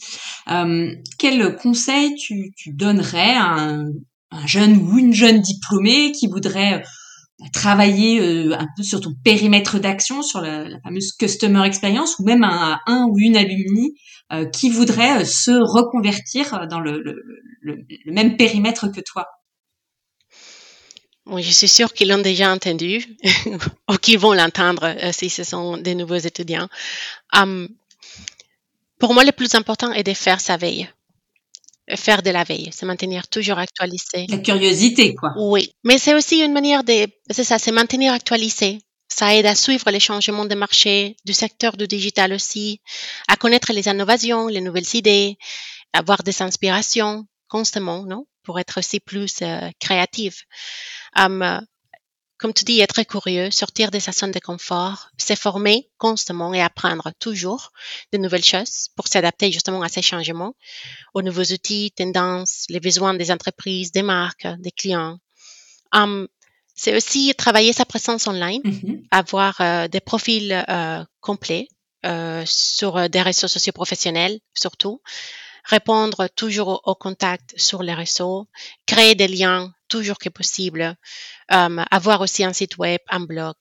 Euh, 0.50 0.94
quel 1.18 1.56
conseil 1.56 2.14
tu, 2.16 2.52
tu 2.56 2.72
donnerais 2.72 3.34
à 3.34 3.44
un 3.44 3.86
un 4.30 4.46
jeune 4.46 4.76
ou 4.76 4.98
une 4.98 5.14
jeune 5.14 5.40
diplômée 5.40 6.12
qui 6.12 6.26
voudrait 6.26 6.74
euh, 6.74 7.44
travailler 7.52 8.20
euh, 8.20 8.54
un 8.58 8.66
peu 8.76 8.82
sur 8.82 9.00
ton 9.00 9.14
périmètre 9.24 9.78
d'action, 9.78 10.22
sur 10.22 10.40
la, 10.40 10.68
fameuse 10.82 11.12
customer 11.12 11.64
experience, 11.64 12.18
ou 12.18 12.24
même 12.24 12.44
un, 12.44 12.78
un 12.86 13.06
ou 13.08 13.18
une 13.18 13.36
alumni 13.36 13.94
euh, 14.32 14.44
qui 14.46 14.70
voudrait 14.70 15.24
se 15.24 15.52
reconvertir 15.52 16.66
dans 16.68 16.80
le, 16.80 17.02
même 18.06 18.36
périmètre 18.36 18.88
que 18.88 19.00
toi? 19.00 19.26
je 21.36 21.50
suis 21.50 21.68
sûre 21.68 21.92
qu'ils 21.92 22.08
l'ont 22.08 22.22
déjà 22.22 22.50
entendu 22.50 23.04
ou 23.90 23.96
qu'ils 23.98 24.18
vont 24.18 24.32
l'entendre 24.32 24.96
si 25.12 25.28
ce 25.28 25.44
sont 25.44 25.76
des 25.76 25.94
nouveaux 25.94 26.16
étudiants. 26.16 26.68
Hum, 27.34 27.68
pour 28.98 29.12
moi, 29.12 29.24
le 29.24 29.32
plus 29.32 29.54
important 29.54 29.92
est 29.92 30.04
de 30.04 30.14
faire 30.14 30.40
sa 30.40 30.56
veille 30.56 30.88
faire 31.96 32.22
de 32.22 32.30
la 32.30 32.44
veille, 32.44 32.70
se 32.72 32.84
maintenir 32.84 33.28
toujours 33.28 33.58
actualisé. 33.58 34.26
La 34.28 34.38
curiosité, 34.38 35.14
quoi. 35.14 35.32
Oui, 35.36 35.72
mais 35.84 35.98
c'est 35.98 36.14
aussi 36.14 36.40
une 36.40 36.52
manière 36.52 36.84
de, 36.84 37.06
c'est 37.30 37.44
ça, 37.44 37.58
c'est 37.58 37.72
maintenir 37.72 38.12
actualisé. 38.12 38.80
Ça 39.08 39.34
aide 39.34 39.46
à 39.46 39.54
suivre 39.54 39.90
les 39.90 40.00
changements 40.00 40.44
de 40.44 40.54
marché, 40.54 41.16
du 41.24 41.32
secteur 41.32 41.76
du 41.76 41.86
digital 41.88 42.32
aussi, 42.32 42.80
à 43.26 43.36
connaître 43.36 43.72
les 43.72 43.88
innovations, 43.88 44.48
les 44.48 44.60
nouvelles 44.60 44.94
idées, 44.94 45.38
avoir 45.92 46.22
des 46.22 46.42
inspirations 46.42 47.24
constamment, 47.48 48.04
non, 48.04 48.26
pour 48.44 48.60
être 48.60 48.78
aussi 48.78 49.00
plus 49.00 49.36
euh, 49.42 49.70
créative. 49.80 50.36
Um, 51.16 51.60
comme 52.38 52.54
tu 52.54 52.64
dis, 52.64 52.80
être 52.80 53.02
curieux, 53.02 53.50
sortir 53.50 53.90
de 53.90 53.98
sa 53.98 54.12
zone 54.12 54.30
de 54.30 54.38
confort, 54.38 55.10
se 55.18 55.34
former 55.34 55.90
constamment 55.98 56.54
et 56.54 56.62
apprendre 56.62 57.10
toujours 57.18 57.72
de 58.12 58.18
nouvelles 58.18 58.44
choses 58.44 58.88
pour 58.96 59.08
s'adapter 59.08 59.50
justement 59.50 59.82
à 59.82 59.88
ces 59.88 60.02
changements, 60.02 60.54
aux 61.14 61.22
nouveaux 61.22 61.52
outils, 61.52 61.92
tendances, 61.96 62.64
les 62.68 62.80
besoins 62.80 63.14
des 63.14 63.32
entreprises, 63.32 63.90
des 63.90 64.02
marques, 64.02 64.46
des 64.58 64.70
clients. 64.70 65.18
Um, 65.92 66.28
c'est 66.74 66.96
aussi 66.96 67.34
travailler 67.36 67.72
sa 67.72 67.84
présence 67.84 68.28
online, 68.28 68.62
mm-hmm. 68.62 69.06
avoir 69.10 69.60
euh, 69.60 69.88
des 69.88 70.00
profils 70.00 70.64
euh, 70.68 71.04
complets 71.20 71.66
euh, 72.06 72.44
sur 72.46 73.10
des 73.10 73.22
réseaux 73.22 73.48
sociaux 73.48 73.72
professionnels 73.72 74.38
surtout, 74.54 75.02
répondre 75.68 76.28
toujours 76.34 76.80
au 76.84 76.94
contact 76.94 77.54
sur 77.56 77.82
les 77.82 77.94
réseaux, 77.94 78.46
créer 78.86 79.14
des 79.14 79.28
liens 79.28 79.72
toujours 79.88 80.18
que 80.18 80.30
possible, 80.30 80.96
euh, 81.52 81.84
avoir 81.90 82.22
aussi 82.22 82.42
un 82.42 82.52
site 82.52 82.78
web, 82.78 83.00
un 83.08 83.20
blog. 83.20 83.54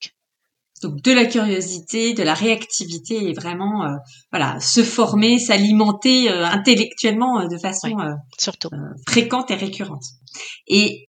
Donc 0.81 1.01
de 1.01 1.11
la 1.11 1.25
curiosité, 1.25 2.13
de 2.13 2.23
la 2.23 2.35
réactivité 2.35 3.29
et 3.29 3.33
vraiment 3.33 3.83
euh, 3.83 3.95
voilà 4.31 4.59
se 4.59 4.83
former, 4.83 5.39
s'alimenter 5.39 6.29
euh, 6.29 6.45
intellectuellement 6.45 7.47
de 7.47 7.57
façon 7.57 7.89
surtout 8.37 8.69
fréquente 9.07 9.49
et 9.51 9.55
récurrente. 9.55 10.03
Et 10.67 11.07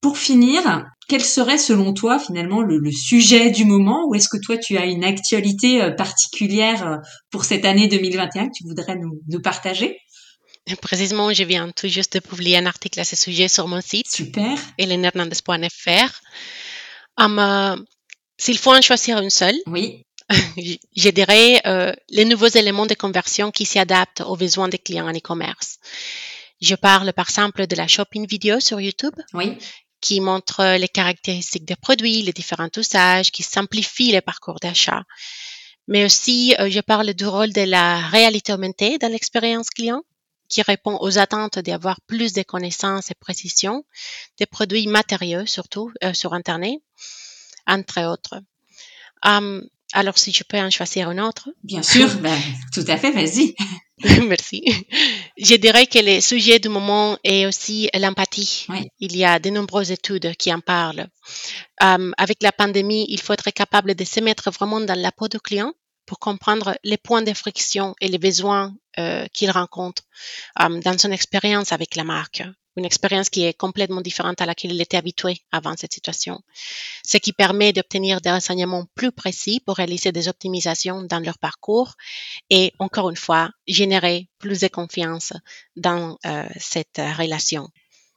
pour 0.00 0.16
finir, 0.16 0.86
quel 1.08 1.20
serait 1.20 1.58
selon 1.58 1.92
toi 1.92 2.18
finalement 2.18 2.62
le, 2.62 2.80
sujet 2.90 3.50
du 3.50 3.66
moment 3.66 4.08
ou 4.08 4.14
est-ce 4.14 4.28
que 4.28 4.38
toi 4.42 4.56
tu 4.56 4.78
as 4.78 4.86
une 4.86 5.04
actualité 5.04 5.92
particulière 5.96 6.98
pour 7.30 7.44
cette 7.44 7.66
année 7.66 7.86
2021 7.86 8.46
que 8.46 8.52
tu 8.56 8.64
voudrais 8.66 8.96
nous, 8.96 9.20
nous 9.28 9.40
partager? 9.40 9.98
Précisément, 10.82 11.32
je 11.32 11.44
viens 11.44 11.70
tout 11.70 11.88
juste 11.88 12.14
de 12.14 12.20
publier 12.20 12.58
un 12.58 12.66
article 12.66 13.00
à 13.00 13.04
ce 13.04 13.16
sujet 13.16 13.48
sur 13.48 13.68
mon 13.68 13.80
site. 13.80 14.10
Super. 14.10 14.58
helenhernandez.fr. 14.78 16.20
Um, 17.18 17.38
euh, 17.38 17.76
S'il 18.38 18.58
faut 18.58 18.74
en 18.74 18.80
choisir 18.80 19.18
une 19.18 19.30
seule, 19.30 19.56
oui. 19.66 20.04
je 20.96 21.10
dirais 21.10 21.60
euh, 21.66 21.92
les 22.08 22.24
nouveaux 22.24 22.48
éléments 22.48 22.86
de 22.86 22.94
conversion 22.94 23.50
qui 23.50 23.66
s'adaptent 23.66 24.22
aux 24.22 24.36
besoins 24.36 24.68
des 24.68 24.78
clients 24.78 25.08
en 25.08 25.12
e-commerce. 25.12 25.78
Je 26.60 26.74
parle 26.74 27.12
par 27.12 27.28
exemple 27.28 27.66
de 27.66 27.76
la 27.76 27.88
shopping 27.88 28.26
vidéo 28.26 28.60
sur 28.60 28.80
YouTube. 28.80 29.14
Oui 29.34 29.58
qui 30.02 30.20
montre 30.20 30.76
les 30.76 30.88
caractéristiques 30.88 31.64
des 31.64 31.76
produits, 31.76 32.22
les 32.22 32.32
différents 32.32 32.68
usages, 32.76 33.30
qui 33.30 33.42
simplifie 33.42 34.10
les 34.10 34.20
parcours 34.20 34.58
d'achat. 34.60 35.04
Mais 35.88 36.04
aussi, 36.04 36.54
euh, 36.58 36.68
je 36.68 36.80
parle 36.80 37.14
du 37.14 37.26
rôle 37.26 37.52
de 37.52 37.62
la 37.62 37.98
réalité 38.08 38.52
augmentée 38.52 38.98
dans 38.98 39.10
l'expérience 39.10 39.70
client, 39.70 40.02
qui 40.52 40.60
répond 40.60 40.98
aux 41.00 41.18
attentes 41.18 41.58
d'avoir 41.58 42.00
plus 42.02 42.34
de 42.34 42.42
connaissances 42.42 43.10
et 43.10 43.14
précisions, 43.14 43.84
des 44.38 44.44
produits 44.44 44.86
matériaux 44.86 45.46
surtout 45.46 45.90
euh, 46.04 46.12
sur 46.12 46.34
Internet, 46.34 46.78
entre 47.66 48.02
autres. 48.02 48.42
Um, 49.24 49.66
alors, 49.94 50.18
si 50.18 50.32
je 50.32 50.44
peux 50.44 50.58
en 50.58 50.70
choisir 50.70 51.08
un 51.08 51.18
autre? 51.18 51.48
Bien 51.64 51.82
sûr, 51.82 52.08
ben, 52.20 52.38
tout 52.72 52.84
à 52.86 52.98
fait, 52.98 53.12
vas-y. 53.12 53.54
Merci. 54.26 54.62
Je 55.38 55.54
dirais 55.54 55.86
que 55.86 55.98
le 55.98 56.20
sujet 56.20 56.58
du 56.58 56.68
moment 56.68 57.16
est 57.24 57.46
aussi 57.46 57.88
l'empathie. 57.94 58.66
Il 59.00 59.16
y 59.16 59.24
a 59.24 59.38
de 59.38 59.48
nombreuses 59.50 59.90
études 59.90 60.34
qui 60.36 60.52
en 60.52 60.60
parlent. 60.60 61.06
Euh, 61.82 62.10
avec 62.18 62.42
la 62.42 62.52
pandémie, 62.52 63.06
il 63.08 63.20
faut 63.20 63.32
être 63.32 63.50
capable 63.50 63.94
de 63.94 64.04
se 64.04 64.20
mettre 64.20 64.50
vraiment 64.50 64.80
dans 64.80 64.98
la 64.98 65.12
peau 65.12 65.28
du 65.28 65.38
client 65.40 65.72
pour 66.06 66.18
comprendre 66.18 66.76
les 66.84 66.96
points 66.96 67.22
de 67.22 67.32
friction 67.32 67.94
et 68.00 68.08
les 68.08 68.18
besoins 68.18 68.74
euh, 68.98 69.26
qu'il 69.32 69.50
rencontre 69.50 70.02
euh, 70.60 70.80
dans 70.80 70.98
son 70.98 71.10
expérience 71.10 71.72
avec 71.72 71.96
la 71.96 72.04
marque 72.04 72.42
une 72.76 72.84
expérience 72.84 73.28
qui 73.28 73.44
est 73.44 73.52
complètement 73.52 74.00
différente 74.00 74.40
à 74.40 74.46
laquelle 74.46 74.72
il 74.72 74.80
était 74.80 74.96
habitué 74.96 75.36
avant 75.50 75.74
cette 75.76 75.92
situation, 75.92 76.40
ce 77.04 77.18
qui 77.18 77.32
permet 77.32 77.72
d'obtenir 77.72 78.20
des 78.20 78.30
renseignements 78.30 78.86
plus 78.94 79.12
précis 79.12 79.60
pour 79.64 79.76
réaliser 79.76 80.12
des 80.12 80.28
optimisations 80.28 81.02
dans 81.02 81.20
leur 81.20 81.38
parcours 81.38 81.94
et, 82.50 82.72
encore 82.78 83.10
une 83.10 83.16
fois, 83.16 83.50
générer 83.66 84.28
plus 84.38 84.60
de 84.60 84.68
confiance 84.68 85.32
dans 85.76 86.18
euh, 86.24 86.46
cette 86.58 87.00
relation. 87.18 87.68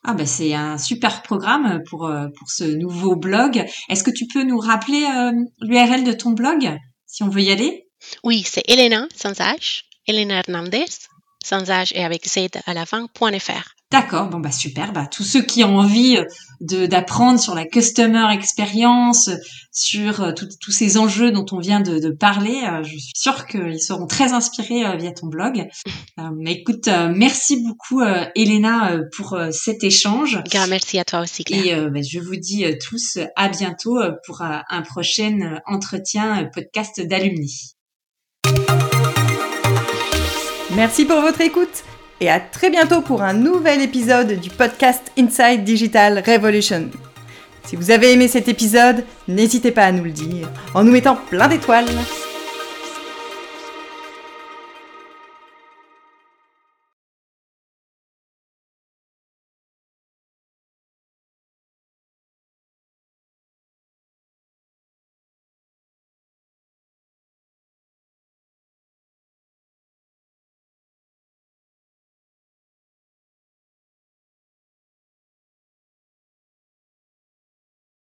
Ah 0.07 0.13
ben 0.13 0.27
c'est 0.27 0.53
un 0.53 0.77
super 0.77 1.23
programme 1.23 1.81
pour, 1.89 2.05
euh, 2.05 2.27
pour 2.37 2.51
ce 2.51 2.63
nouveau 2.63 3.15
blog. 3.15 3.65
Est-ce 3.89 4.03
que 4.03 4.11
tu 4.11 4.27
peux 4.27 4.43
nous 4.43 4.59
rappeler 4.59 5.03
l'URL 5.61 6.03
de 6.03 6.13
ton 6.13 6.31
blog, 6.31 6.77
si 7.05 7.23
on 7.23 7.29
veut 7.29 7.41
y 7.41 7.51
aller? 7.51 7.87
Oui, 8.23 8.43
c'est 8.43 8.63
Elena 8.67 9.07
sans 9.15 9.31
H, 9.31 9.83
Elena 10.07 10.39
Hernandez, 10.39 10.85
sans 11.43 11.63
H 11.63 11.91
et 11.95 12.03
avec 12.03 12.27
Z 12.27 12.47
à 12.65 12.73
la 12.73 12.85
fin.fr. 12.85 13.74
D'accord, 13.95 14.27
bon 14.27 14.41
bah 14.41 14.51
super. 14.51 14.91
Bah, 14.91 15.07
tous 15.09 15.23
ceux 15.23 15.41
qui 15.41 15.63
ont 15.63 15.77
envie 15.77 16.17
euh, 16.17 16.25
de 16.59 16.85
d'apprendre 16.85 17.39
sur 17.39 17.55
la 17.55 17.63
customer 17.63 18.25
experience, 18.33 19.29
sur 19.71 20.21
euh, 20.21 20.31
tous 20.33 20.71
ces 20.71 20.97
enjeux 20.97 21.31
dont 21.31 21.45
on 21.53 21.59
vient 21.59 21.79
de, 21.79 22.09
parler, 22.09 22.61
euh, 22.67 22.83
je 22.83 22.89
suis 22.89 23.13
sûre 23.15 23.47
qu'ils 23.47 23.79
seront 23.79 24.05
très 24.05 24.33
inspirés 24.33 24.97
via 24.97 25.13
ton 25.13 25.27
blog. 25.27 25.67
mais 26.35 26.55
écoute, 26.55 26.89
merci 27.15 27.63
beaucoup 27.63 28.01
Elena 28.35 28.99
pour 29.15 29.37
cet 29.51 29.85
échange. 29.85 30.43
Grand 30.51 30.67
merci 30.67 30.99
à 30.99 31.05
toi 31.05 31.21
aussi. 31.21 31.45
Claire. 31.45 31.85
Et 31.85 31.89
bah, 31.89 32.01
je 32.01 32.19
vous 32.19 32.35
dis 32.35 32.65
tous 32.85 33.17
à 33.37 33.47
bientôt 33.47 33.97
pour 34.25 34.41
un 34.41 34.81
prochain 34.81 35.61
entretien 35.65 36.49
podcast 36.53 36.99
d'alumni. 36.99 37.75
Merci 40.75 41.05
pour 41.05 41.21
votre 41.21 41.39
écoute 41.39 41.85
et 42.25 42.29
à 42.29 42.39
très 42.39 42.71
bientôt 42.71 43.01
pour 43.01 43.21
un 43.21 43.33
nouvel 43.33 43.83
épisode 43.83 44.39
du 44.39 44.49
podcast 44.49 45.11
Inside 45.15 45.63
Digital 45.63 46.23
Revolution. 46.25 46.89
Si 47.65 47.75
vous 47.75 47.91
avez 47.91 48.13
aimé 48.13 48.27
cet 48.27 48.47
épisode, 48.47 49.03
n'hésitez 49.27 49.69
pas 49.69 49.85
à 49.85 49.91
nous 49.91 50.03
le 50.03 50.09
dire 50.09 50.49
en 50.73 50.83
nous 50.83 50.91
mettant 50.91 51.17
plein 51.29 51.47
d'étoiles. 51.47 51.85